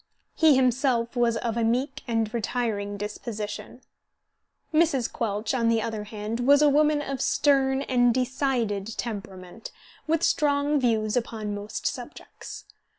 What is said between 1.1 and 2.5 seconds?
was of a meek and